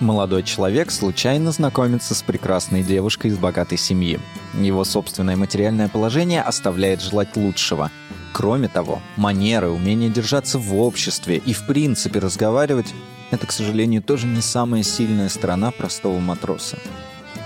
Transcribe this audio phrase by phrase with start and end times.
[0.00, 4.20] Молодой человек случайно знакомится с прекрасной девушкой из богатой семьи.
[4.54, 7.90] Его собственное материальное положение оставляет желать лучшего.
[8.32, 12.94] Кроме того, манеры, умение держаться в обществе и в принципе разговаривать–
[13.32, 16.78] это, к сожалению, тоже не самая сильная сторона простого матроса.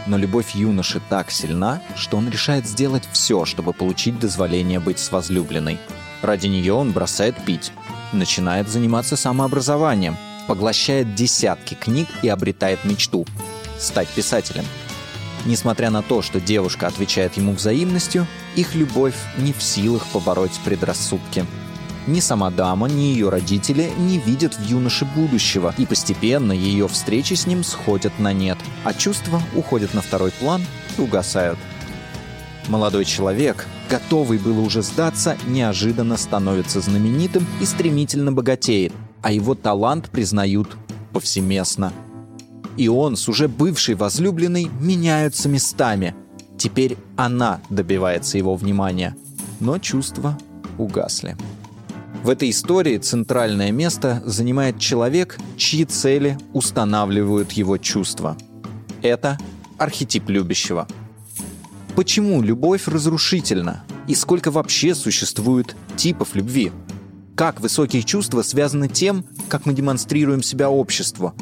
[0.07, 5.11] Но любовь юноши так сильна, что он решает сделать все, чтобы получить дозволение быть с
[5.11, 5.79] возлюбленной.
[6.21, 7.73] Ради нее он бросает пить,
[8.13, 13.27] начинает заниматься самообразованием– поглощает десятки книг и обретает мечту–
[13.79, 14.65] стать писателем.
[15.45, 21.45] Несмотря на то, что девушка отвечает ему взаимностью, их любовь не в силах побороть предрассудки.
[22.07, 27.35] Ни сама дама, ни ее родители не видят в юноше будущего, и постепенно ее встречи
[27.35, 30.65] с ним сходят на нет, а чувства уходят на второй план
[30.99, 31.59] и угасают.
[32.69, 40.11] Молодой человек, готовый было уже сдаться, неожиданно становится знаменитым и стремительно богатеет, а его талант
[40.11, 40.77] признают
[41.13, 41.93] повсеместно.
[42.77, 46.15] И он с уже бывшей возлюбленной меняются местами.
[46.59, 49.17] Теперь она добивается его внимания,
[49.61, 50.39] но чувства
[50.79, 51.37] угасли.
[52.23, 58.37] В этой истории центральное место занимает человек, чьи цели устанавливают его чувства.
[59.03, 59.39] Это
[59.77, 60.87] архетип любящего.
[61.97, 63.83] Почему любовь разрушительна?
[64.07, 66.71] И сколько вообще существует типов любви?
[67.37, 71.35] Как высокие чувства связаны тем, как мы демонстрируем себя обществу.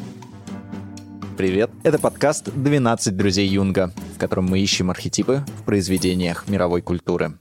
[1.36, 7.38] Привет, это подкаст «12 друзей Юнга», в котором мы ищем архетипы в произведениях мировой культуры.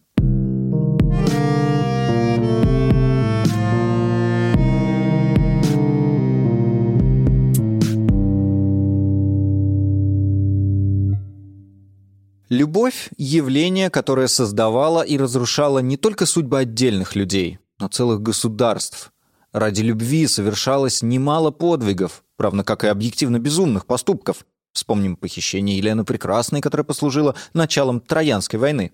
[12.50, 19.12] Любовь– явление, которое создавало и разрушало не только судьбы отдельных людей, но целых государств.
[19.52, 24.46] Ради любви совершалось немало подвигов, равно как и объективно безумных поступков.
[24.74, 28.92] Вспомним похищение Елены Прекрасной, которое послужило началом Троянской войны.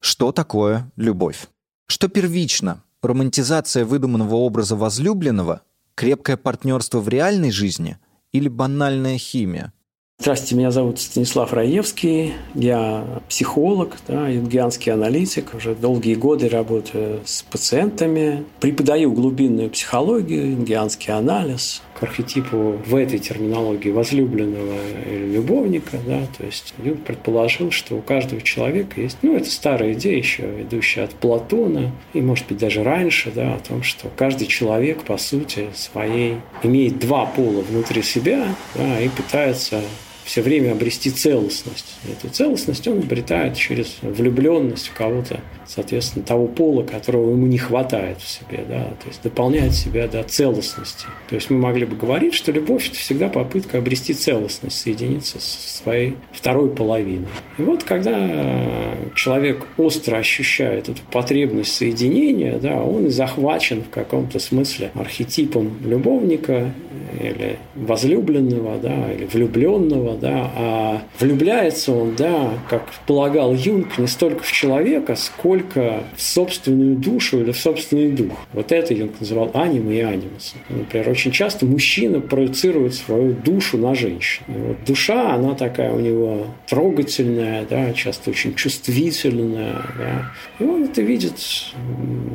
[0.00, 1.48] Что такое любовь?
[1.86, 2.82] Что первично?
[3.02, 5.60] Романтизация выдуманного образа возлюбленного?
[5.94, 7.98] Крепкое партнерство в реальной жизни?
[8.32, 9.73] Или банальная химия?
[10.20, 17.42] Здравствуйте, меня зовут Станислав Раевский, я психолог, да, юнгианский аналитик, уже долгие годы работаю с
[17.42, 26.26] пациентами, преподаю глубинную психологию, юнгианский анализ, к архетипу в этой терминологии возлюбленного или любовника, да,
[26.36, 31.04] то есть Юнг предположил, что у каждого человека есть, ну, это старая идея еще, идущая
[31.04, 35.68] от Платона, и, может быть, даже раньше, да, о том, что каждый человек, по сути,
[35.74, 39.80] своей имеет два пола внутри себя, да, и пытается
[40.24, 41.94] все время обрести целостность.
[42.06, 47.58] И эту целостность он обретает через влюбленность в кого-то, соответственно, того пола, которого ему не
[47.58, 51.06] хватает в себе, да, то есть дополняет себя до целостности.
[51.28, 55.82] То есть мы могли бы говорить, что любовь– это всегда попытка обрести целостность, соединиться со
[55.82, 57.28] своей второй половиной.
[57.58, 64.90] И вот когда человек остро ощущает эту потребность соединения, да, он захвачен в каком-то смысле
[64.94, 66.72] архетипом любовника
[67.20, 74.42] или возлюбленного, да, или влюбленного, да, а влюбляется он, да, как полагал Юнг, не столько
[74.42, 78.32] в человека, сколько в собственную душу или в собственный дух.
[78.52, 80.60] Вот это Юнг называл анима и анимусом.
[80.68, 84.46] Например, очень часто мужчина проецирует свою душу на женщину.
[84.48, 91.02] Вот душа, она такая у него трогательная, да, часто очень чувствительная, да, и он это
[91.02, 91.34] видит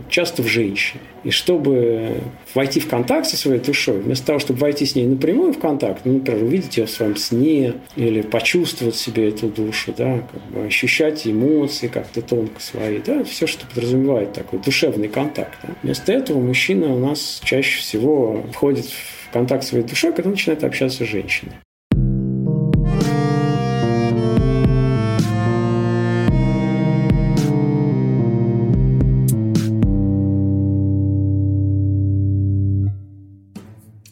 [0.09, 1.01] часто в женщине.
[1.23, 2.21] И чтобы
[2.55, 6.01] войти в контакт со своей душой, вместо того, чтобы войти с ней напрямую в контакт,
[6.05, 10.65] ну, например, увидеть ее в своем сне или почувствовать себе эту душу, да, как бы
[10.65, 15.57] ощущать эмоции как-то тонко свои, да, все, что подразумевает такой душевный контакт.
[15.63, 15.69] Да.
[15.83, 21.05] Вместо этого мужчина у нас чаще всего входит в контакт своей душой, когда начинает общаться
[21.05, 21.53] с женщиной.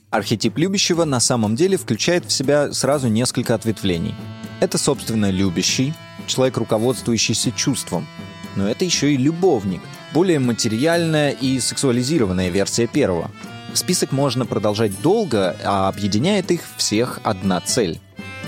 [0.10, 4.16] Архетип любящего на самом деле включает в себя сразу несколько ответвлений.
[4.62, 5.94] Это, собственно, любящий,
[6.28, 8.08] человек, руководствующийся чувством.
[8.56, 9.82] Но это еще и любовник,
[10.14, 13.30] более материальная и сексуализированная версия первого.
[13.74, 18.00] Список можно продолжать долго, а объединяет их всех одна цель.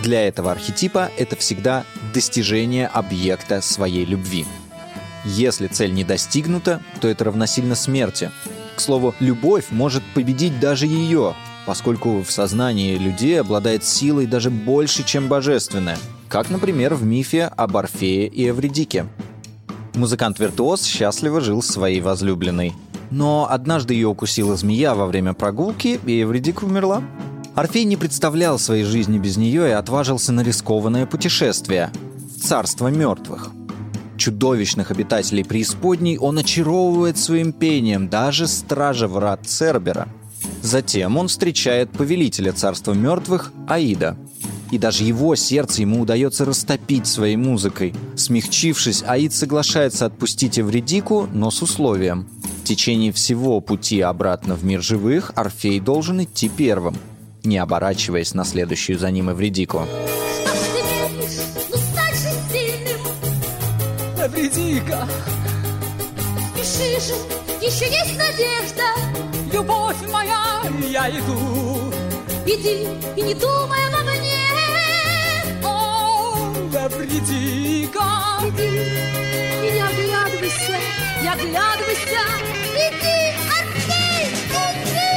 [0.02, 1.84] Для этого архетипа это всегда
[2.14, 4.46] достижение объекта своей любви.
[5.26, 8.32] Если цель не достигнута, то это равносильно смерти.
[8.78, 11.36] К слову, любовь может победить даже ее,
[11.70, 17.78] поскольку в сознании людей обладает силой даже больше, чем божественная, как, например, в мифе об
[17.78, 19.06] Орфее и Эвридике.
[19.94, 22.74] Музыкант-виртуоз счастливо жил с своей возлюбленной.
[23.12, 27.04] Но однажды ее укусила змея во время прогулки, и Эвридика умерла.
[27.54, 31.92] Орфей не представлял своей жизни без нее и отважился на рискованное путешествие
[32.36, 33.52] в царство мертвых.
[34.18, 40.08] Чудовищных обитателей преисподней он очаровывает своим пением даже стража врат Цербера.
[40.62, 44.18] Затем он встречает повелителя царства мертвых Аида.
[44.72, 47.94] И даже его сердце ему удается растопить своей музыкой.
[48.16, 52.28] Смягчившись, Аид соглашается отпустить Эвредику, но с условием.
[52.64, 56.96] В течение всего пути обратно в мир живых Орфей должен идти первым–
[57.44, 59.86] не оборачиваясь на следующую за ним Эвредику.
[59.86, 61.40] Что ж ты медлишь?
[61.70, 63.02] Ну стань же сильным!
[64.26, 65.08] Эвредика!
[66.54, 67.14] Спеши же,
[67.62, 68.84] еще есть надежда!
[69.54, 71.92] Любовь моя, я иду!
[72.46, 74.48] Иди и не думай обо мне!
[75.64, 78.08] О, Эвредика!
[78.48, 78.68] Иди
[79.66, 80.78] и не оглядывайся,
[81.22, 82.24] не оглядывайся!
[82.86, 83.20] Иди,
[83.58, 85.10] Орфей, иди!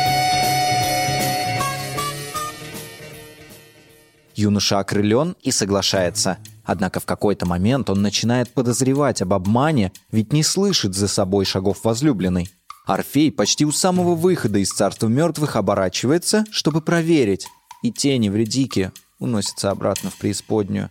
[4.34, 6.38] Юноша окрылен и соглашается.
[6.64, 11.82] Однако в какой-то момент он начинает подозревать об обмане, ведь не слышит за собой шагов
[11.82, 12.48] возлюбленной.
[12.84, 17.46] Орфей почти у самого выхода из царства мертвых оборачивается, чтобы проверить.
[17.82, 18.90] И тени вредики
[19.20, 20.90] уносятся обратно в преисподнюю.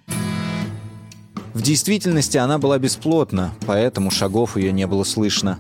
[1.54, 5.60] В действительности она была бесплотна, поэтому шагов ее не было слышно.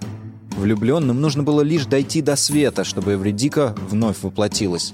[0.55, 4.93] Влюбленным нужно было лишь дойти до света, чтобы Эвредика вновь воплотилась.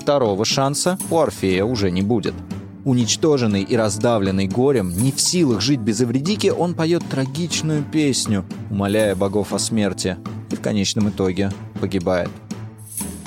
[0.00, 2.34] Второго шанса у Орфея уже не будет.
[2.86, 9.14] Уничтоженный и раздавленный горем, не в силах жить без Эвредики, он поет трагичную песню, умоляя
[9.14, 10.16] богов о смерти,
[10.60, 12.28] в конечном итоге погибает.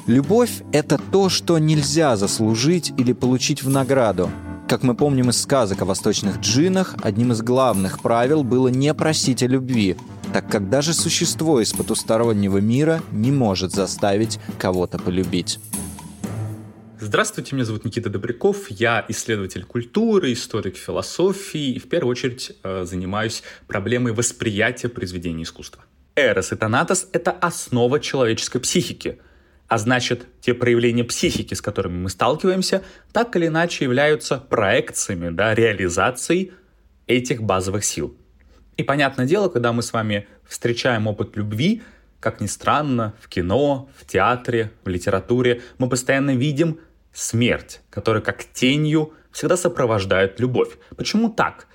[0.05, 4.29] Любовь— это то, что нельзя заслужить или получить в награду.
[4.67, 9.41] Как мы помним из сказок о восточных джинах, одним из главных правил было не просить
[9.43, 9.97] о любви,
[10.31, 15.59] так как даже существо из потустороннего мира не может заставить кого-то полюбить.
[16.99, 22.85] Здравствуйте, меня зовут Никита Добряков, я исследователь культуры, историк философии и в первую очередь э,
[22.85, 25.83] занимаюсь проблемой восприятия произведений искусства.
[26.15, 29.19] Эрос и Танатос— это основа человеческой психики,
[29.67, 35.55] а значит, те проявления психики, с которыми мы сталкиваемся, так или иначе являются проекциями, да,
[35.55, 36.53] реализацией
[37.07, 38.15] этих базовых сил.
[38.77, 41.81] И понятное дело, когда мы с вами встречаем опыт любви,
[42.19, 46.79] как ни странно, в кино, в театре, в литературе, мы постоянно видим
[47.11, 50.77] смерть, которая как тенью всегда сопровождает любовь.
[50.95, 51.67] Почему так?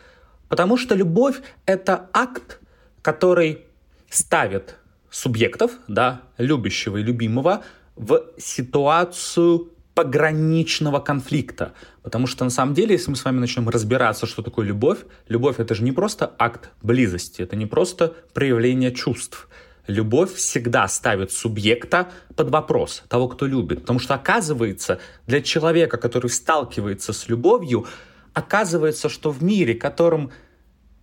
[0.48, 2.60] Потому что любовь— это акт,
[3.02, 3.67] который
[4.10, 4.76] ставит
[5.10, 7.62] субъектов, да, любящего и любимого,
[7.96, 11.72] в ситуацию пограничного конфликта.
[12.02, 15.58] Потому что на самом деле, если мы с вами начнем разбираться, что такое любовь, любовь
[15.58, 19.48] это же не просто акт близости, это не просто проявление чувств
[19.88, 23.80] любовь всегда ставит субъекта под вопрос того, кто любит.
[23.80, 27.86] Потому что оказывается, для человека, который сталкивается с любовью,
[28.34, 30.30] оказывается, что в мире, в котором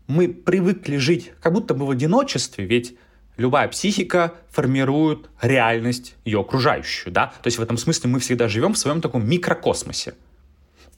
[0.07, 2.97] мы привыкли жить как будто бы в одиночестве, ведь
[3.37, 7.27] любая психика формирует реальность ее окружающую, да?
[7.41, 10.15] То есть в этом смысле мы всегда живем в своем таком микрокосмосе.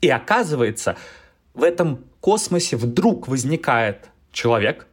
[0.00, 0.96] И оказывается,
[1.54, 4.86] в этом космосе вдруг возникает человек,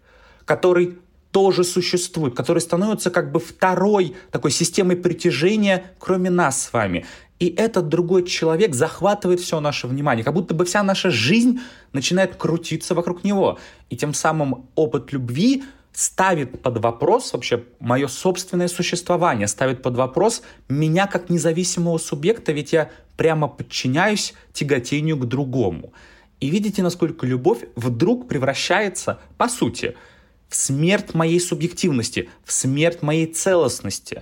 [0.45, 0.97] который
[1.31, 7.05] тоже существует, который становится как бы второй такой системой притяжения, кроме нас с вами.
[7.39, 11.59] И этот другой человек захватывает все наше внимание, как будто бы вся наша жизнь
[11.91, 13.59] начинает крутиться вокруг него.
[13.89, 20.43] И тем самым опыт любви ставит под вопрос вообще мое собственное существование, ставит под вопрос
[20.69, 25.93] меня как независимого субъекта, ведь я прямо подчиняюсь тяготению к другому.
[26.39, 29.95] И видите, насколько любовь вдруг превращается, по сути,
[30.49, 34.21] в смерть моей субъективности, в смерть моей целостности.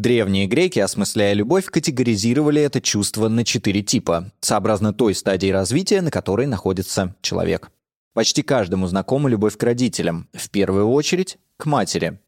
[0.00, 6.10] Древние греки, осмысляя любовь, категоризировали это чувство на четыре типа, сообразно той стадии развития, на
[6.10, 7.70] которой находится человек.
[8.14, 12.18] Почти каждому знакома любовь к родителям, в первую очередь к матери.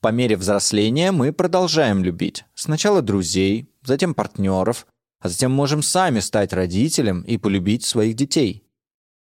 [0.00, 2.42] По мере взросления мы продолжаем любить.
[2.56, 4.88] Сначала друзей, затем партнеров,
[5.20, 8.64] а затем можем сами стать родителем и полюбить своих детей.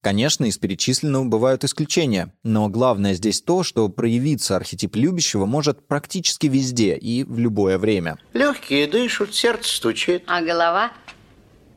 [0.01, 6.47] Конечно, из перечисленного бывают исключения, но главное здесь то, что проявиться архетип любящего может практически
[6.47, 8.17] везде и в любое время.
[8.33, 10.23] Легкие дышат, сердце стучит.
[10.25, 10.91] А голова?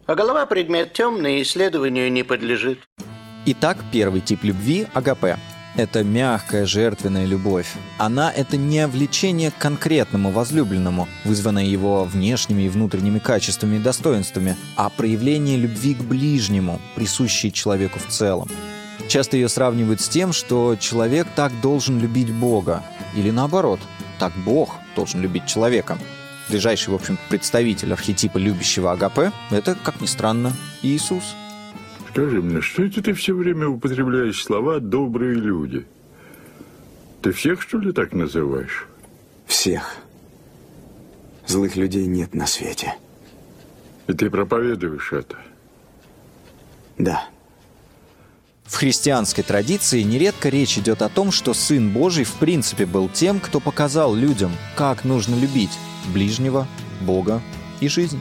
[0.07, 2.79] А голова предмет темный, исследованию не подлежит.
[3.45, 5.37] Итак, первый тип любви– АГП.
[5.77, 7.73] Это мягкая, жертвенная любовь.
[7.99, 14.57] Она— это не влечение к конкретному возлюбленному, вызванное его внешними и внутренними качествами и достоинствами,
[14.77, 18.49] а проявление любви к ближнему, присущей человеку в целом.
[19.09, 22.85] Часто ее сравнивают с тем, что человек так должен любить Бога.
[23.17, 23.81] Или наоборот,
[24.21, 25.99] так Бог должен любить человека.
[26.49, 30.53] Ближайший, в общем, представитель архетипа любящего Агапе– это, как ни странно,
[30.83, 31.35] Иисус–
[32.15, 35.85] Скажи мне, что это ты все время употребляешь слова «добрые люди»?
[37.23, 38.87] Ты всех, что ли, так называешь?
[39.47, 39.97] Всех.
[41.45, 42.95] Злых людей нет на свете.
[44.07, 45.37] И ты проповедуешь это?
[46.99, 47.25] Да.
[48.63, 53.41] В христианской традиции нередко речь идет о том, что Сын Божий в принципе был тем,
[53.41, 55.77] кто показал людям, как нужно любить
[56.13, 56.69] ближнего,
[57.01, 57.43] Бога
[57.81, 58.21] и жизнь.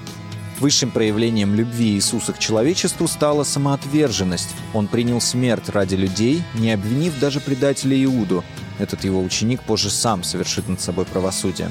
[0.63, 4.55] Высшим проявлением любви Иисуса к человечеству стала самоотверженность.
[4.73, 8.45] Он принял смерть ради людей, не обвинив даже предателя Иуду.
[8.79, 11.69] Этот его ученик позже сам совершит над собой правосудие.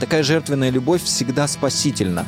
[0.00, 2.24] Такая жертвенная любовь всегда спасительна.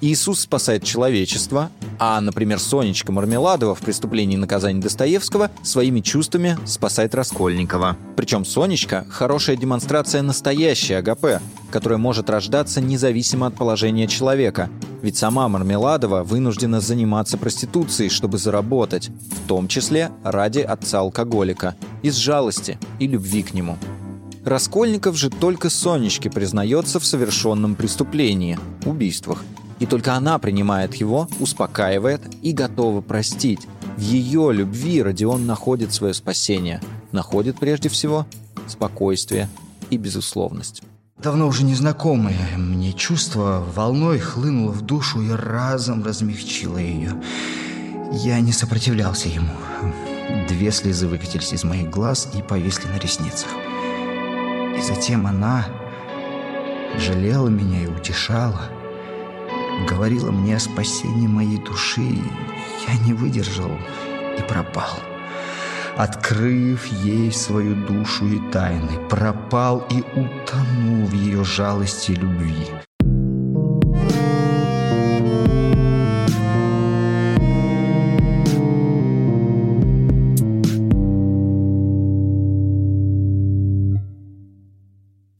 [0.00, 7.16] Иисус спасает человечество, а, например, Сонечка Мармеладова в «Преступлении и наказании Достоевского» своими чувствами спасает
[7.16, 7.96] Раскольникова.
[8.14, 14.70] Причем Сонечка– хорошая демонстрация настоящей АГП, которая может рождаться независимо от положения человека.
[15.02, 22.78] Ведь сама Мармеладова вынуждена заниматься проституцией, чтобы заработать, в том числе ради отца-алкоголика, из жалости
[23.00, 23.76] и любви к нему.
[24.44, 29.42] Раскольников же только Сонечке признается в совершенном преступлении– убийствах–
[29.78, 33.66] и только она принимает его, успокаивает и готова простить.
[33.96, 36.80] В ее любви Родион находит свое спасение.
[37.12, 38.26] Находит прежде всего
[38.66, 39.48] спокойствие
[39.90, 40.82] и безусловность.
[41.16, 47.20] Давно уже незнакомое мне чувство волной хлынуло в душу и разом размягчило ее.
[48.12, 49.52] Я не сопротивлялся ему.
[50.48, 53.48] Две слезы выкатились из моих глаз и повисли на ресницах.
[54.76, 55.66] И затем она
[56.96, 58.60] жалела меня и утешала–
[59.86, 62.18] говорила мне о спасении моей души,
[62.88, 63.72] я не выдержал
[64.38, 64.98] и пропал.
[65.96, 72.54] Открыв ей свою душу и тайны, пропал и утонул в ее жалости и любви.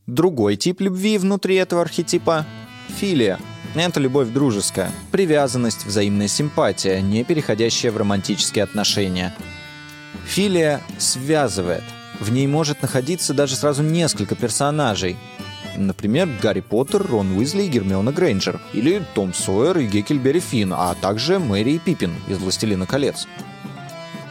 [0.06, 2.44] Другой тип любви внутри этого архетипа–
[2.88, 3.38] филия–
[3.74, 9.34] это любовь дружеская, привязанность, взаимная симпатия, не переходящая в романтические отношения.
[10.26, 11.84] Филия связывает.
[12.20, 15.16] В ней может находиться даже сразу несколько персонажей.
[15.76, 18.60] Например, Гарри Поттер, Рон Уизли и Гермиона Грейнджер.
[18.72, 23.28] Или Том Сойер и Геккельберри Финн, а также Мэри и Пиппин из «Властелина колец».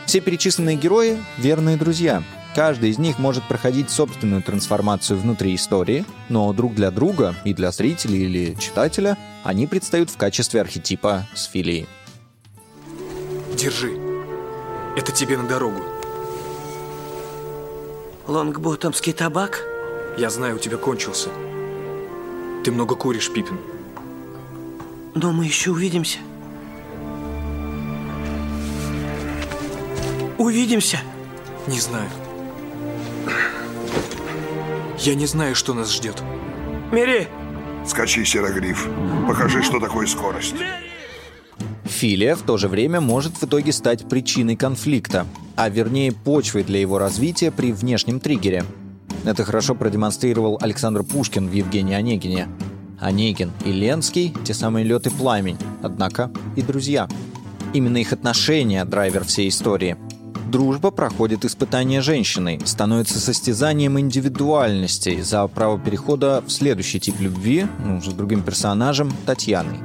[0.05, 2.23] Все перечисленные герои— верные друзья—
[2.57, 7.69] Каждый из них может проходить собственную трансформацию внутри истории, но друг для друга и для
[7.69, 11.87] зрителя или читателя они предстают в качестве архетипа с филией.
[13.55, 13.95] Держи.
[14.95, 15.83] Это тебе на дорогу.
[18.25, 19.63] Лонгботомский табак?
[20.17, 21.29] Я знаю, у тебя кончился.
[22.63, 23.59] Ты много куришь, Пипин.
[25.13, 26.17] Но мы еще увидимся.
[30.39, 30.97] Увидимся?
[31.67, 32.09] Не знаю.
[34.99, 36.21] Я не знаю, что нас ждет.
[36.91, 37.27] Мири!
[37.85, 38.87] Скачи, Серогриф.
[39.27, 40.55] Покажи, что такое скорость.
[41.85, 45.25] Филия в то же время может в итоге стать причиной конфликта,
[45.55, 48.65] а вернее почвой для его развития при внешнем триггере.
[49.23, 52.49] Это хорошо продемонстрировал Александр Пушкин в Евгении Онегине.
[52.99, 57.07] Онегин и Ленский– те самые лед и пламень, однако и друзья.
[57.73, 59.97] Именно их отношения– драйвер всей истории–
[60.51, 68.01] Дружба проходит испытание женщиной, становится состязанием индивидуальностей за право перехода в следующий тип любви, ну,
[68.01, 69.77] с другим персонажем, Татьяной.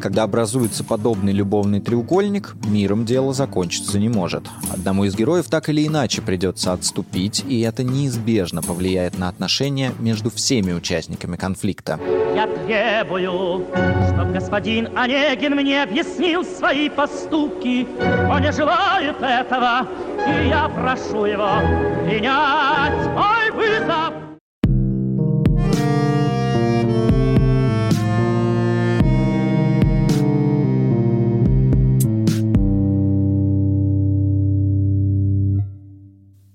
[0.00, 4.44] Когда образуется подобный любовный треугольник, миром дело закончиться не может.
[4.72, 10.30] Одному из героев так или иначе придется отступить, и это неизбежно повлияет на отношения между
[10.30, 12.00] всеми участниками конфликта.
[12.34, 13.66] Я требую,
[14.08, 17.86] чтоб господин Онегин мне объяснил свои поступки.
[18.30, 21.50] Он не желает этого, и я прошу его
[22.06, 22.59] принять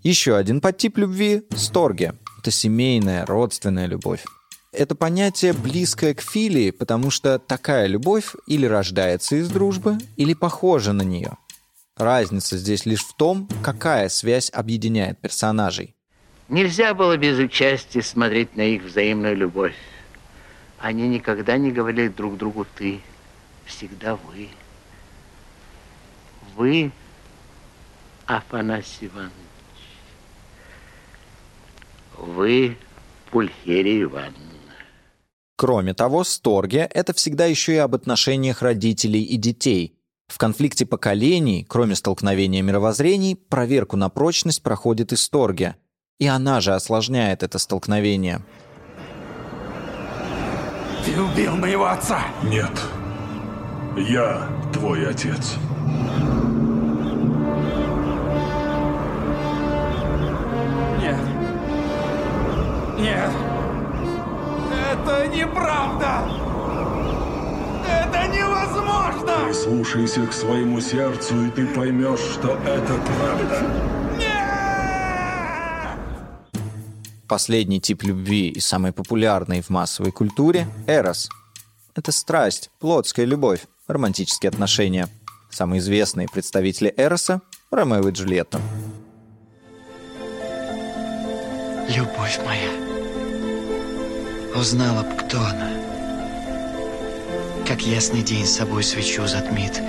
[0.05, 2.11] Еще один подтип любви– сторги.
[2.37, 4.23] Это семейная, родственная любовь.
[4.71, 10.93] Это понятие близкое к филии, потому что такая любовь или рождается из дружбы, или похожа
[10.93, 11.31] на нее.
[11.97, 15.95] Разница здесь лишь в том, какая связь объединяет персонажей.
[16.49, 19.75] Нельзя было без участия смотреть на их взаимную любовь.
[20.77, 23.01] Они никогда не говорили друг другу «ты»,
[23.65, 24.49] всегда «вы».
[26.55, 26.91] Вы,
[28.27, 29.44] Афанасий Иванович.
[32.17, 32.77] Вы,
[33.31, 34.33] Пульхерия Ивановна.
[35.57, 39.95] Кроме того, сторги— это всегда еще и об отношениях родителей и детей.
[40.27, 45.73] В конфликте поколений, кроме столкновения мировоззрений, проверку на прочность проходит и сторги.
[46.19, 48.41] И она же осложняет это столкновение.
[51.05, 52.25] Ты убил моего отца!
[52.43, 52.71] Нет.
[53.97, 55.55] Я твой отец.
[63.05, 63.29] Нет.
[64.91, 66.23] Это неправда!
[67.87, 69.45] Это невозможно!
[69.45, 73.63] Прислушайся к своему сердцу, и ты поймешь, что это правда.
[77.27, 81.29] Последний тип любви и самый популярный в массовой культуре– эрос.
[81.93, 85.09] Это страсть, плотская любовь, романтические отношения.
[85.51, 88.59] Самые известные представители эроса– Ромео и Джульетта.
[91.87, 92.84] Любовь моя,
[94.55, 95.69] узнала б, кто она.
[97.67, 99.81] Как ясный день собой свечу затмит,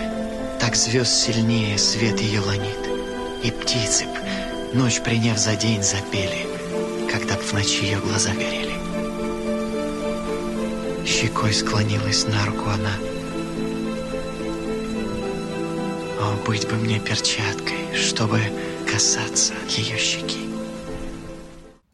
[0.58, 2.78] так звезд сильнее свет ее ланит.
[3.44, 6.46] И птицы б, ночь приняв за день, запели,
[7.10, 8.74] когда б в ночи ее глаза горели.
[11.06, 12.96] Щекой склонилась на руку она.
[16.18, 18.40] О, быть бы мне перчаткой, чтобы
[18.90, 20.46] касаться ее щеки.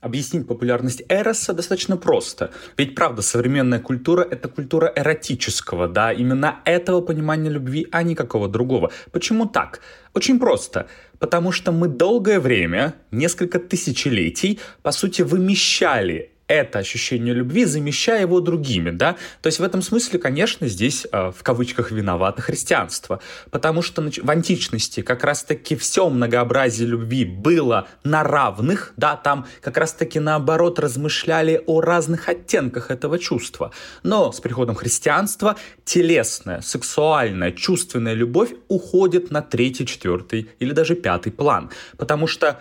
[0.02, 2.50] Объяснить популярность Эроса достаточно просто.
[2.76, 8.90] Ведь, правда, современная культура— это культура эротического, да, именно этого понимания любви, а никакого другого.
[9.12, 9.80] Почему так?
[10.12, 10.88] Очень просто.
[11.20, 18.40] Потому что мы долгое время, несколько тысячелетий, по сути, вымещали это ощущение любви, замещая его
[18.40, 19.16] другими, да.
[19.40, 24.30] То есть в этом смысле, конечно, здесь э, в кавычках виновато христианство, потому что в
[24.30, 31.62] античности как раз-таки все многообразие любви было на равных, да, там как раз-таки наоборот размышляли
[31.66, 33.72] о разных оттенках этого чувства.
[34.02, 41.32] Но с приходом христианства телесная, сексуальная, чувственная любовь уходит на третий, четвертый или даже пятый
[41.32, 42.60] план, потому что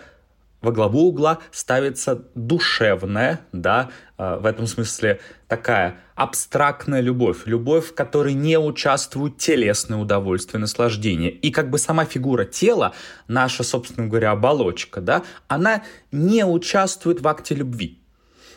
[0.62, 7.94] во главу угла ставится душевная, да, э, в этом смысле такая абстрактная любовь, любовь, в
[7.94, 11.30] которой не участвуют телесные удовольствия, наслаждения.
[11.30, 12.94] И как бы сама фигура тела,
[13.28, 18.01] наша, собственно говоря, оболочка, да, она не участвует в акте любви.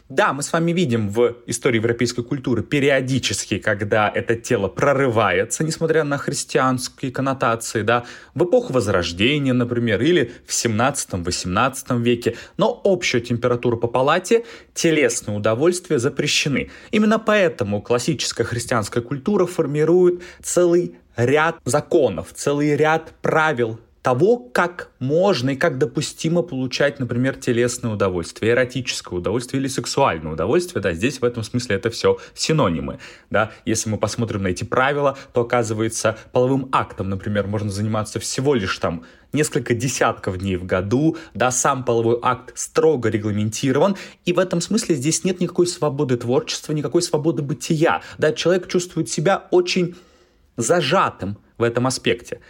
[0.07, 6.03] Да, мы с вами видим в истории европейской культуры периодически, когда это тело прорывается, несмотря
[6.03, 13.77] на христианские коннотации, да, в эпоху Возрождения, например, или в 17-18 веке, но общая температура
[13.77, 16.69] по палате, телесные удовольствия запрещены.
[16.91, 25.49] Именно поэтому классическая христианская культура формирует целый ряд законов, целый ряд правил того, как можно
[25.49, 31.25] и как допустимо получать, например, телесное удовольствие, эротическое удовольствие или сексуальное удовольствие, да, здесь в
[31.25, 32.99] этом смысле это все синонимы,
[33.31, 38.53] да, если мы посмотрим на эти правила, то оказывается половым актом, например, можно заниматься всего
[38.53, 44.37] лишь там несколько десятков дней в году, да, сам половой акт строго регламентирован, и в
[44.37, 49.95] этом смысле здесь нет никакой свободы творчества, никакой свободы бытия, да, человек чувствует себя очень
[50.57, 52.41] зажатым в этом аспекте.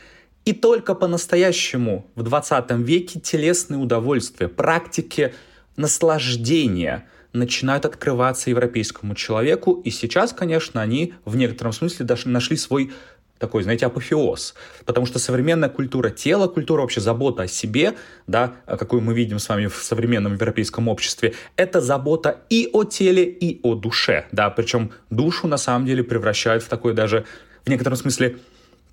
[0.45, 5.33] И только по-настоящему в 20 веке телесные удовольствия, практики
[5.75, 9.81] наслаждения начинают открываться европейскому человеку.
[9.83, 12.91] И сейчас, конечно, они в некотором смысле даже нашли свой
[13.39, 14.53] такой, знаете, апофеоз.
[14.85, 17.95] Потому что современная культура тела, культура вообще забота о себе,
[18.27, 23.25] да, какую мы видим с вами в современном европейском обществе, это забота и о теле,
[23.25, 27.25] и о душе, да, причем душу на самом деле превращают в такой даже,
[27.65, 28.37] в некотором смысле,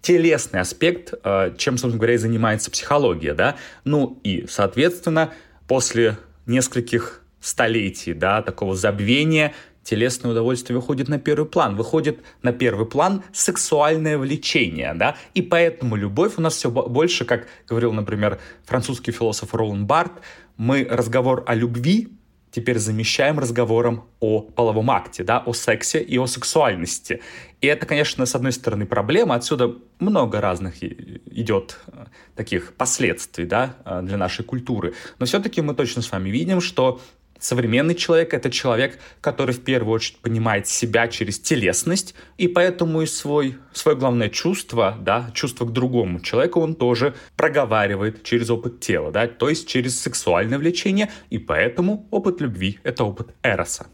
[0.02, 3.56] телесный аспект, э, чем, собственно говоря, и занимается психология, да.
[3.84, 5.32] Ну и, соответственно,
[5.66, 11.76] после нескольких столетий, да, такого забвения, телесное удовольствие выходит на первый план.
[11.76, 17.46] Выходит на первый план сексуальное влечение, да, и поэтому любовь у нас все больше, как
[17.68, 20.12] говорил, например, французский философ Ролан Барт,
[20.56, 22.08] мы разговор о любви
[22.52, 27.20] теперь замещаем разговором о половом акте, да, о сексе и о сексуальности.
[27.60, 32.04] И это, конечно, с одной стороны проблема, отсюда много разных идет э,
[32.36, 34.94] таких последствий да, э, для нашей культуры.
[35.18, 37.00] Но все-таки мы точно с вами видим, что
[37.42, 43.06] Современный человек— это человек, который в первую очередь понимает себя через телесность, и поэтому и
[43.06, 49.10] свой, свое главное чувство, да, чувство к другому человеку он тоже проговаривает через опыт тела,
[49.10, 53.88] да, то есть через сексуальное влечение, и поэтому опыт любви— это опыт эроса.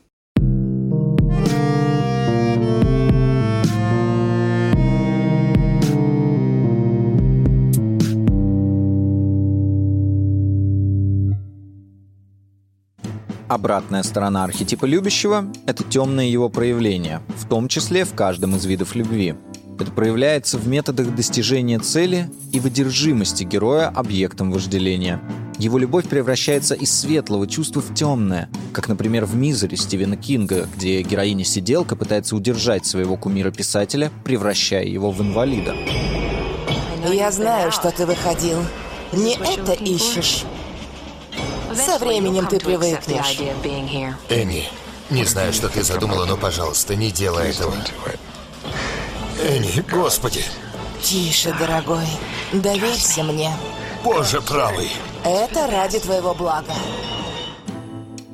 [13.49, 18.95] Обратная сторона архетипа любящего– это темное его проявление, в том числе в каждом из видов
[18.95, 19.37] любви.
[19.81, 25.23] Это проявляется в методах достижения цели и в одержимости героя объектом вожделения.
[25.57, 31.01] Его любовь превращается из светлого чувства в темное, как, например, в «Мизере» Стивена Кинга, где
[31.01, 35.75] героиня-сиделка пытается удержать своего кумира-писателя, превращая его в инвалида.
[37.11, 38.59] Я знаю, что ты выходил.
[39.13, 40.45] Не это ищешь.
[41.75, 43.41] Со временем ты привыкнешь.
[44.29, 44.69] Энни,
[45.11, 47.75] не знаю, что ты задумала, но, пожалуйста, не делай этого.
[49.43, 50.43] Энни, господи.
[51.03, 52.07] Тише, дорогой.
[52.53, 53.51] Доверься мне.
[54.03, 54.91] Боже правый.
[55.25, 56.73] Это ради твоего блага.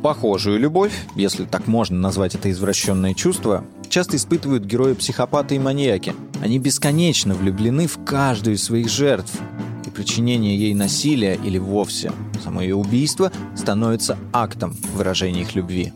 [0.03, 6.14] Похожую любовь, если так можно назвать это извращенное чувство, часто испытывают герои-психопаты и маньяки.
[6.42, 9.33] Они бесконечно влюблены в каждую из своих жертв,
[9.94, 15.92] причинение ей насилия или вовсе само ее убийство становится актом выражения их любви.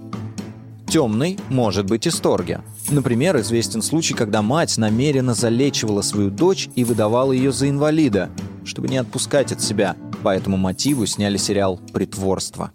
[0.89, 2.63] Темный может быть исторге.
[2.89, 8.31] Например, известен случай, когда мать намеренно залечивала свою дочь и выдавала ее за инвалида,
[8.65, 9.97] чтобы не отпускать от себя.
[10.23, 12.73] По этому мотиву сняли сериал «Притворство».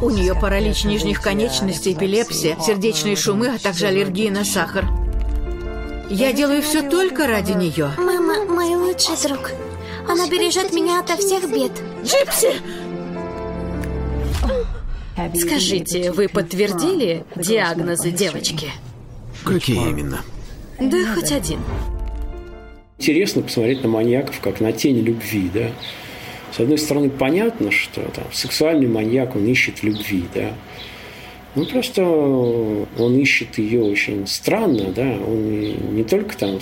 [0.00, 4.86] У нее паралич нижних конечностей, эпилепсия, сердечные шумы, а также аллергия на сахар.
[6.08, 7.90] Я делаю все только ради нее.
[7.98, 9.50] Мама мой лучший друг.
[10.08, 11.72] Она бережет меня ото всех бед.
[12.02, 12.52] Джипси!
[15.36, 18.70] Скажите, вы подтвердили диагнозы девочки?
[19.44, 20.20] Какие именно?
[20.80, 21.60] Да хоть один.
[22.98, 25.70] Интересно посмотреть на маньяков как на тень любви, да.
[26.52, 30.54] С одной стороны, понятно, что там сексуальный маньяк, он ищет любви, да.
[31.54, 36.58] Ну, просто он ищет ее очень странно, да, он не только там,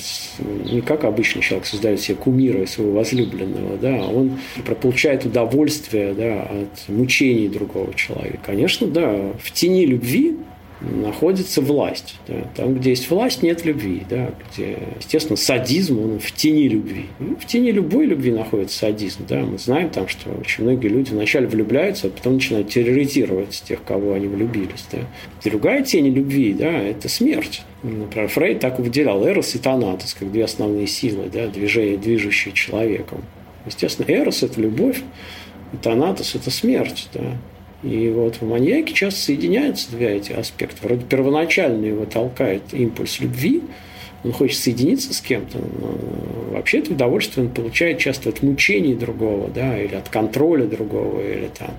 [0.65, 4.39] не как обычный человек создает себе кумира своего возлюбленного, да, а он
[4.81, 8.39] получает удовольствие, да, от мучений другого человека.
[8.47, 10.37] Конечно, да, в тени любви
[10.81, 12.17] находится власть.
[12.29, 12.47] Да.
[12.55, 14.03] Там, где есть власть, нет любви.
[14.09, 14.31] Да.
[14.53, 17.07] Где, естественно, садизм, он в тени любви.
[17.19, 19.25] Ну, в тени любой любви находится садизм.
[19.29, 19.41] Да.
[19.41, 24.13] Мы знаем, там, что очень многие люди вначале влюбляются, а потом начинают терроризировать тех, кого
[24.13, 24.87] они влюбились.
[24.93, 24.99] Да.
[25.45, 27.63] Другая тень любви да,– это смерть.
[27.83, 33.23] Например, Фрейд так выделял Эрос и Танатос, как две основные силы, да, движения, движущие человеком.
[33.65, 35.01] Естественно, Эрос– это любовь,
[35.73, 37.09] и Танатос– это смерть.
[37.15, 37.37] Да.
[37.87, 40.79] И вот в маньяке часто соединяются два эти аспекта.
[40.83, 43.63] Вроде первоначально его толкает импульс любви,
[44.25, 45.59] он хочет соединиться с кем-то,
[46.51, 51.49] вообще это удовольствие он получает часто от мучений другого, да, или от контроля другого, или
[51.57, 51.75] там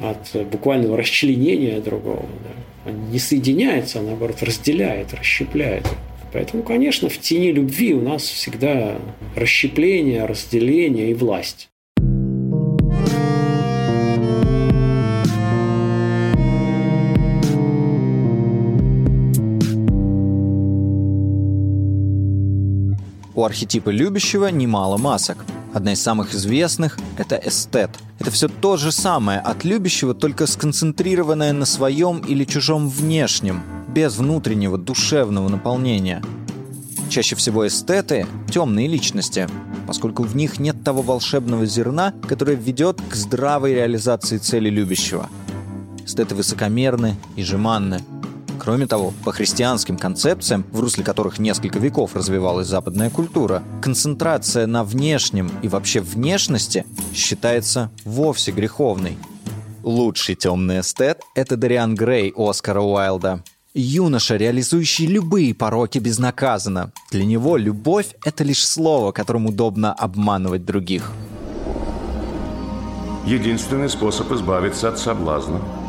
[0.00, 2.24] от буквального расчленения другого.
[2.24, 2.90] Да.
[2.90, 5.86] Он не соединяется, а наоборот разделяет, расщепляет.
[6.32, 8.96] Поэтому, конечно, в тени любви у нас всегда
[9.36, 11.69] расщепление, разделение и власть.
[23.40, 25.38] У архетипа любящего немало масок.
[25.72, 27.88] Одна из самых известных– это эстет.
[28.18, 34.18] Это все то же самое от любящего, только сконцентрированное на своем или чужом внешнем, без
[34.18, 36.22] внутреннего душевного наполнения.
[37.08, 39.48] Чаще всего эстеты– темные личности,
[39.86, 45.30] поскольку в них нет того волшебного зерна, которое ведет к здравой реализации цели любящего.
[46.04, 48.02] Эстеты высокомерны и жеманны–
[48.60, 54.84] Кроме того, по христианским концепциям, в русле которых несколько веков развивалась западная культура, концентрация на
[54.84, 59.16] внешнем и вообще внешности считается вовсе греховной.
[59.82, 63.42] Лучший темный эстет– это Дариан Грей Оскара Уайлда.
[63.72, 66.92] Юноша, реализующий любые пороки безнаказанно.
[67.10, 71.12] Для него любовь– это лишь слово, которым удобно обманывать других.
[73.24, 75.62] Единственный способ избавиться от соблазна–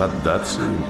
[0.00, 0.82] поддаться им.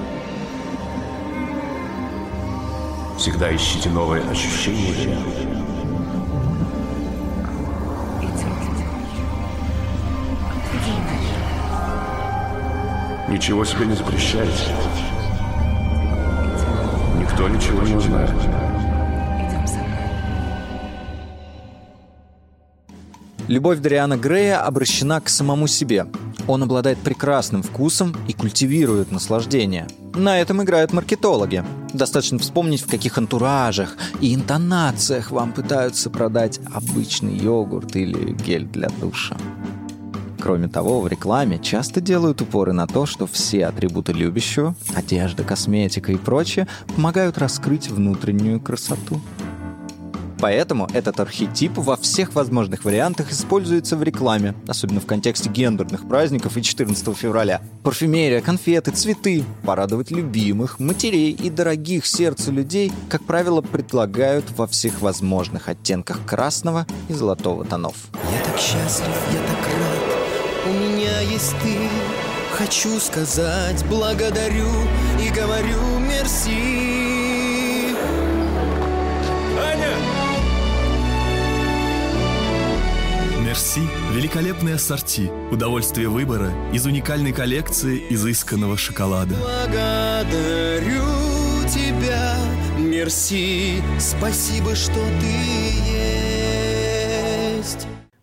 [3.17, 5.17] Всегда ищите новые ощущения.
[13.27, 14.71] Ничего себе не запрещайте.
[17.19, 18.31] Никто ничего не узнает.
[23.49, 26.05] Любовь Дариана Грея обращена к самому себе.
[26.51, 29.87] Он обладает прекрасным вкусом и культивирует наслаждение.
[30.13, 31.63] На этом играют маркетологи.
[31.93, 38.89] Достаточно вспомнить, в каких антуражах и интонациях вам пытаются продать обычный йогурт или гель для
[38.89, 39.37] душа.
[40.41, 46.11] Кроме того, в рекламе часто делают упоры на то, что все атрибуты любящего, одежда, косметика
[46.11, 49.21] и прочее, помогают раскрыть внутреннюю красоту.
[50.41, 56.57] Поэтому этот архетип во всех возможных вариантах используется в рекламе, особенно в контексте гендерных праздников
[56.57, 57.61] и 14 февраля.
[57.83, 65.01] Парфюмерия, конфеты, цветы, порадовать любимых, матерей и дорогих сердцу людей, как правило, предлагают во всех
[65.01, 67.95] возможных оттенках красного и золотого тонов.
[68.13, 70.11] Я так счастлив, я так рад,
[70.65, 71.77] у меня есть ты.
[72.57, 74.69] Хочу сказать благодарю
[75.19, 77.20] и говорю мерси.
[83.51, 83.81] Мерси–
[84.13, 89.35] великолепные ассорти, удовольствие выбора из уникальной коллекции изысканного шоколада.
[89.35, 91.03] Благодарю
[91.67, 92.37] тебя,
[92.79, 96.20] мерси, спасибо, что ты есть.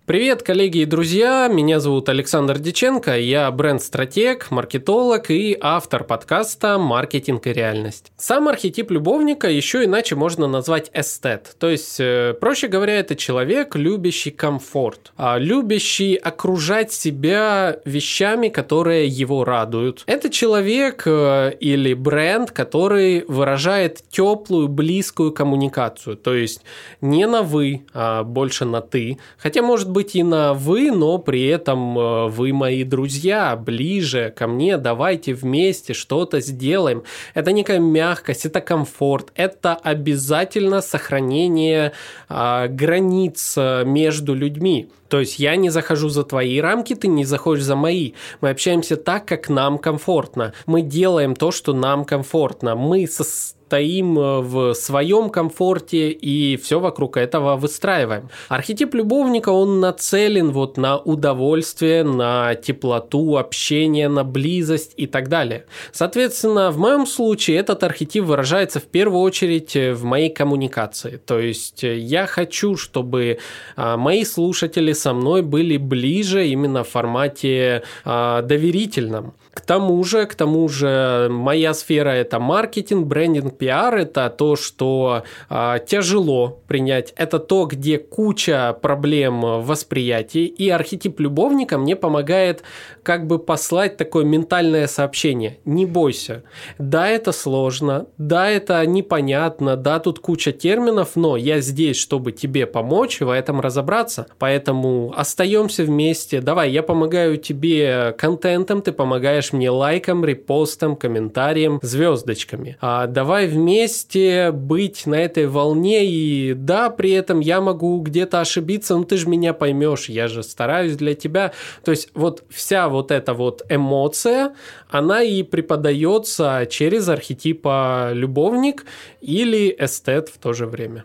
[0.09, 1.49] Привет, коллеги и друзья!
[1.49, 8.11] Меня зовут Александр Диченко, я бренд-стратег, маркетолог и автор подкаста «Маркетинг и реальность».
[8.17, 11.55] Сам архетип любовника еще иначе можно назвать эстет.
[11.59, 19.09] То есть, э, проще говоря, это человек, любящий комфорт, а любящий окружать себя вещами, которые
[19.09, 20.05] его радуют.
[20.07, 26.17] Это человек э, или бренд, который выражает теплую, близкую коммуникацию.
[26.17, 26.63] То есть,
[27.03, 29.19] не на «вы», а больше на «ты».
[29.37, 34.33] Хотя, может быть, быть и на «вы», но при этом э, вы мои друзья, ближе
[34.37, 37.03] ко мне, давайте вместе что-то сделаем.
[37.35, 41.95] Это некая мягкость, это комфорт, это обязательно сохранение
[42.29, 44.89] а, границ э, между людьми.
[45.09, 48.13] То есть я не захожу за твои рамки, ты не заходишь за мои.
[48.41, 50.53] Мы общаемся так, как нам комфортно.
[50.67, 52.75] Мы делаем то, что нам комфортно.
[52.75, 53.25] Мы со
[53.69, 58.31] стоим э, в своем комфорте и все вокруг этого выстраиваем.
[58.49, 65.67] Архетип любовника, он нацелен вот на удовольствие, на теплоту, общение, на близость и так далее.
[65.93, 71.21] Соответственно, в моем случае этот архетип выражается в первую очередь в моей коммуникации.
[71.27, 73.39] То есть э, я хочу, чтобы
[73.77, 79.33] а, мои слушатели со мной были ближе именно в формате а, доверительном.
[79.59, 85.25] К тому же, к тому же, моя сфера это маркетинг, брендинг, пиар, это то, что
[85.51, 92.63] э, тяжело принять, это то, где куча проблем в восприятии, и архетип любовника мне помогает
[93.03, 95.59] как бы послать такое ментальное сообщение.
[95.65, 96.45] Не бойся.
[96.79, 102.65] Да, это сложно, да, это непонятно, да, тут куча терминов, но я здесь, чтобы тебе
[102.65, 109.53] помочь в этом разобраться, поэтому остаемся вместе, давай, я помогаю тебе контентом, ты помогаешь помогаешь
[109.53, 112.77] мне лайком, репостом, комментарием, звездочками.
[112.81, 118.97] А давай вместе быть на этой волне и да, при этом я могу где-то ошибиться,
[118.97, 121.53] но ты же меня поймешь, я же стараюсь для тебя.
[121.85, 124.53] То есть вот вся вот эта вот эмоция,
[124.91, 128.85] она и преподается через архетипа любовник
[129.21, 131.05] или эстет в то же время.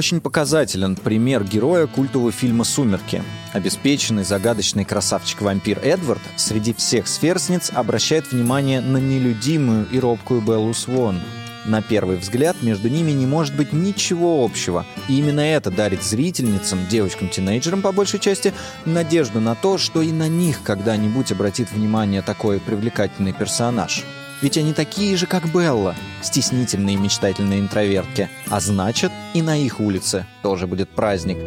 [0.00, 3.22] Очень показателен пример героя культового фильма «Сумерки».
[3.52, 11.20] Обеспеченный, загадочный красавчик-вампир Эдвард среди всех сверстниц обращает внимание на нелюдимую и робкую Беллу Свон.
[11.66, 14.86] На первый взгляд между ними не может быть ничего общего.
[15.10, 18.54] И именно это дарит зрительницам, девочкам-тинейджерам по большей части,
[18.86, 24.02] надежду на то, что и на них когда-нибудь обратит внимание такой привлекательный персонаж–
[24.42, 28.28] ведь они такие же, как Белла, стеснительные мечтательные интровертки.
[28.48, 31.38] А значит, и на их улице тоже будет праздник.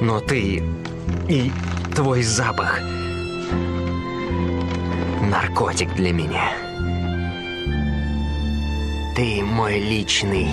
[0.00, 0.62] Но ты
[1.28, 1.52] и
[1.94, 2.80] твой запах
[5.22, 6.52] наркотик для меня.
[9.16, 10.48] Ты мой личный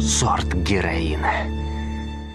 [0.00, 1.63] сорт героина.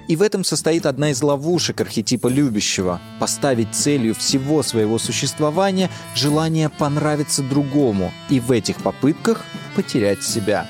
[0.09, 6.69] И в этом состоит одна из ловушек архетипа любящего– поставить целью всего своего существования желание
[6.69, 9.45] понравиться другому и в этих попытках
[9.75, 10.65] потерять себя.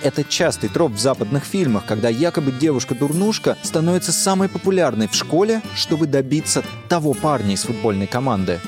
[0.00, 6.06] Это частый троп в западных фильмах, когда якобы девушка-дурнушка становится самой популярной в школе, чтобы
[6.06, 8.60] добиться того парня из футбольной команды.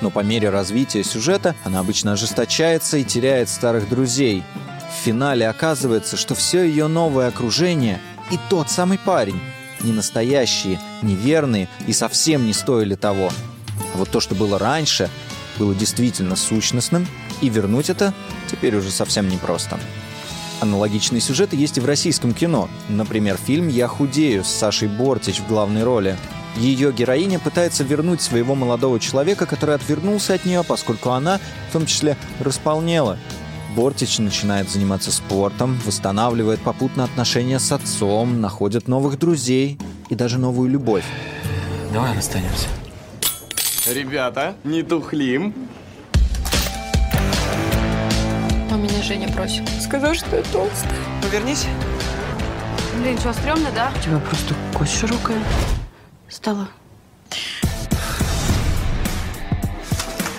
[0.00, 4.42] Но по мере развития сюжета она обычно ожесточается и теряет старых друзей.
[4.88, 9.40] В финале оказывается, что все ее новое окружение и тот самый парень.
[9.80, 13.30] Не настоящие, неверные и совсем не стоили того.
[13.94, 15.08] А вот то, что было раньше,
[15.58, 17.06] было действительно сущностным,
[17.40, 18.12] и вернуть это
[18.50, 19.78] теперь уже совсем непросто.
[20.60, 22.68] Аналогичные сюжеты есть и в российском кино.
[22.88, 26.16] Например, фильм «Я худею» с Сашей Бортич в главной роли.
[26.56, 31.40] Ее героиня пытается вернуть своего молодого человека, который отвернулся от нее, поскольку она,
[31.70, 33.18] в том числе, располнела.
[33.74, 39.78] Бортич начинает заниматься спортом, восстанавливает попутно отношения с отцом, находит новых друзей
[40.08, 41.04] и даже новую любовь.
[41.92, 42.68] Давай расстанемся.
[43.86, 45.54] Ребята, не тухлим.
[48.70, 49.68] А меня Женя просит.
[49.80, 50.92] Сказал, что я толстая.
[51.22, 51.66] Повернись.
[53.00, 53.92] Блин, что, стрёмно, да?
[53.98, 55.38] У тебя просто кость широкая
[56.28, 56.68] стала.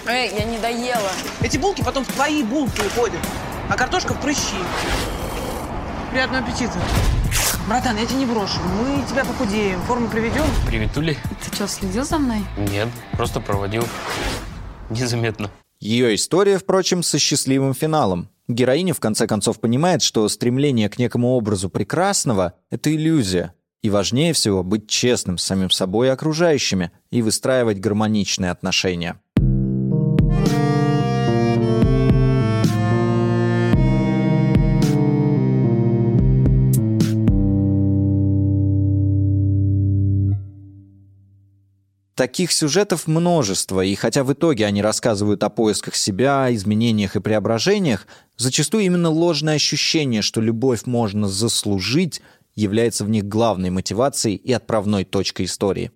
[0.07, 1.11] Эй, я не доела.
[1.41, 3.19] Эти булки потом в твои булки уходят,
[3.69, 4.55] а картошка в прыщи.
[6.11, 6.73] Приятного аппетита.
[7.67, 8.59] Братан, я тебя не брошу.
[8.61, 10.43] Мы тебя похудеем, форму приведем.
[10.65, 11.17] Приветули?
[11.43, 12.39] Ты что, следил за мной?
[12.57, 13.83] Нет, просто проводил.
[14.89, 15.51] Незаметно.
[15.79, 18.29] Ее история, впрочем, со счастливым финалом.
[18.47, 23.53] Героиня в конце концов понимает, что стремление к некому образу прекрасного— это иллюзия.
[23.83, 29.19] И важнее всего быть честным с самим собой и окружающими и выстраивать гармоничные отношения.
[42.15, 48.05] Таких сюжетов множество, и хотя в итоге они рассказывают о поисках себя, изменениях и преображениях,
[48.37, 52.21] зачастую именно ложное ощущение, что любовь можно заслужить,
[52.53, 55.91] является в них главной мотивацией и отправной точкой истории.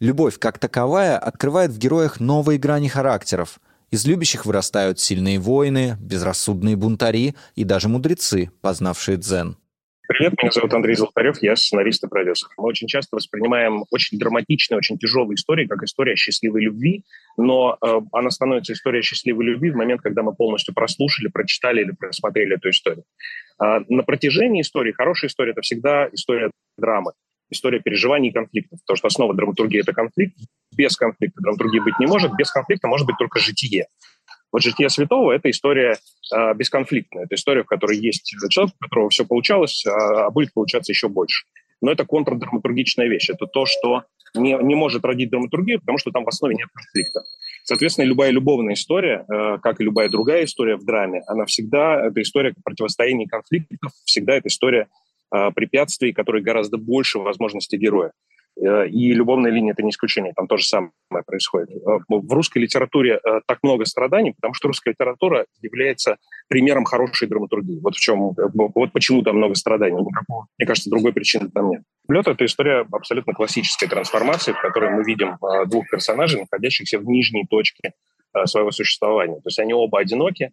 [0.00, 3.60] Любовь как таковая открывает в героях новые грани характеров.
[3.90, 9.56] Из любящих вырастают сильные воины, безрассудные бунтари и даже мудрецы, познавшие дзен.
[10.08, 12.48] Привет, меня зовут Андрей Золотарев, я сценарист и продюсер.
[12.56, 17.04] Мы очень часто воспринимаем очень драматичные, очень тяжелые истории, как история счастливой любви,
[17.36, 21.90] но э, она становится историей счастливой любви в момент, когда мы полностью прослушали, прочитали или
[21.90, 23.04] просмотрели эту историю.
[23.62, 27.12] Э, на протяжении истории, хорошая история– это всегда история драмы,
[27.50, 30.38] история переживаний и конфликтов, потому что основа драматургии– это конфликт.
[30.74, 33.88] Без конфликта драматургии быть не может, без конфликта может быть только житие.
[34.52, 35.96] Вот «Житие святого»— это история
[36.34, 37.24] э, бесконфликтная.
[37.24, 41.08] Это история, в которой есть человек, у которого все получалось, а, а будет получаться еще
[41.08, 41.44] больше.
[41.80, 43.30] Но это контрдраматургичная вещь.
[43.30, 47.22] Это то, что не, не может родить драматургию, потому что там в основе нет конфликта.
[47.64, 52.22] Соответственно, любая любовная история, э, как и любая другая история в драме, она всегда, это
[52.22, 54.88] история противостояния конфликтов, всегда это история
[55.34, 58.12] э, препятствий, которые гораздо больше возможностей героя.
[58.60, 60.90] Э, и любовная линия– это не исключение, там то же самое
[61.26, 61.70] происходит.
[61.70, 66.16] Э, в русской литературе э, так много страданий, потому что русская литература является
[66.48, 67.78] примером хорошей драматургии.
[67.80, 69.98] Вот в чем, вот почему там много страданий.
[69.98, 71.82] Мне кажется, другой причины там нет.
[72.08, 77.46] Лед– это история абсолютно классической трансформации, в которой мы видим двух персонажей, находящихся в нижней
[77.48, 77.92] точке
[78.44, 79.36] своего существования.
[79.36, 80.50] То есть они оба одиноки,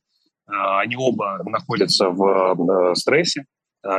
[0.47, 3.45] они оба находятся в стрессе,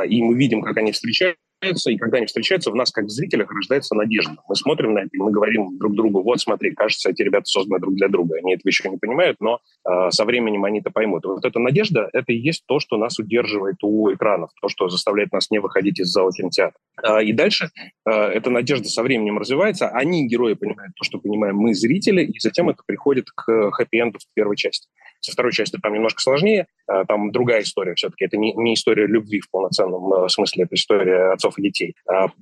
[0.07, 1.41] и мы видим, как они встречаются,
[1.73, 4.35] и когда они встречаются, в нас, как в зрителях, рождается надежда.
[4.47, 7.79] Мы смотрим на это, и мы говорим друг другу, вот смотри, кажется, эти ребята созданы
[7.79, 8.35] друг для друга.
[8.37, 11.25] Они этого еще не понимают, но э, со временем они это поймут.
[11.25, 15.31] Вот эта надежда, это и есть то, что нас удерживает у экранов, то, что заставляет
[15.31, 16.77] нас не выходить из зала кинотеатра.
[17.03, 17.69] Э, и дальше
[18.05, 19.89] э, эта надежда со временем развивается.
[19.89, 24.33] Они, герои, понимают то, что понимаем мы, зрители, и затем это приходит к хэппи-энду в
[24.33, 24.87] первой части.
[25.19, 26.67] Со второй части там немножко сложнее,
[27.07, 28.25] там другая история все-таки.
[28.25, 31.95] Это не, не история любви в полноценном смысле, это история отцов и детей.
[32.07, 32.33] А в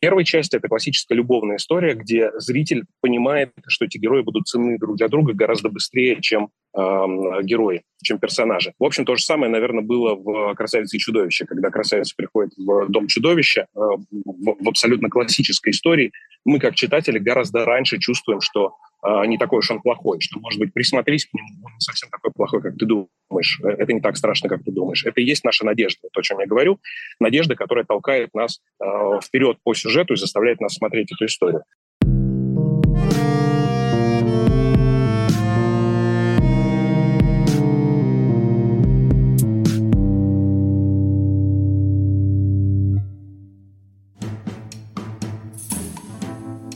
[0.00, 4.96] первой части это классическая любовная история, где зритель понимает, что эти герои будут ценны друг
[4.96, 8.72] для друга гораздо быстрее, чем герои, чем персонажи.
[8.80, 12.88] В общем, то же самое, наверное, было в «Красавице и чудовище», когда красавица приходит в
[12.88, 16.10] дом чудовища, в, в абсолютно классической истории.
[16.44, 18.74] Мы, как читатели, гораздо раньше чувствуем, что
[19.06, 22.08] э, не такой уж он плохой, что, может быть, присмотрись к нему, он не совсем
[22.10, 23.60] такой плохой, как ты думаешь.
[23.62, 25.04] Э, это не так страшно, как ты думаешь.
[25.04, 26.80] Это и есть наша надежда, то, о чем я говорю.
[27.20, 28.86] Надежда, которая толкает нас э,
[29.22, 31.64] вперед по сюжету и заставляет нас смотреть эту историю.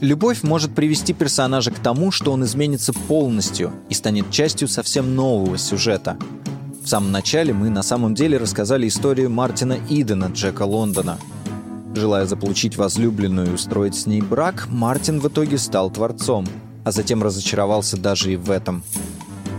[0.01, 5.59] Любовь может привести персонажа к тому, что он изменится полностью и станет частью совсем нового
[5.59, 6.17] сюжета.
[6.85, 11.19] В самом начале мы на самом деле рассказали историю Мартина Идена Джека Лондона.
[11.97, 16.47] Желая заполучить возлюбленную и устроить с ней брак, Мартин в итоге стал творцом,
[16.85, 18.85] а затем разочаровался даже и в этом.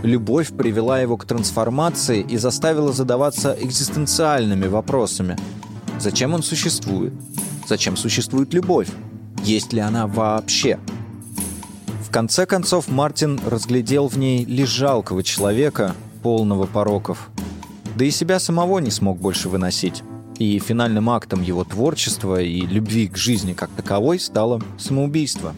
[0.02, 5.36] Любовь привела его к трансформации и заставила задаваться экзистенциальными вопросами.
[5.98, 7.12] Зачем он существует?
[7.68, 8.88] Зачем существует любовь?
[9.42, 10.78] Есть ли она вообще?
[12.06, 17.30] В конце концов, Мартин разглядел в ней лишь жалкого человека, полного пороков.
[17.96, 20.02] Да и себя самого не смог больше выносить.
[20.38, 25.54] И финальным актом его творчества и любви к жизни как таковой стало самоубийство.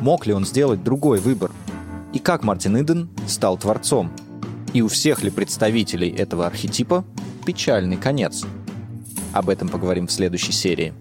[0.00, 1.50] Мог ли он сделать другой выбор?
[2.12, 4.10] И как Мартин Иден стал творцом?
[4.72, 7.04] И у всех ли представителей этого архетипа
[7.44, 8.44] печальный конец?
[9.32, 10.94] Об этом поговорим в следующей серии.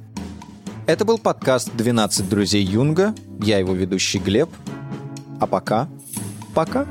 [0.91, 3.15] Это был подкаст «12 друзей Юнга».
[3.39, 4.49] Я его ведущий Глеб.
[5.39, 5.87] А пока...
[6.53, 6.85] Пока.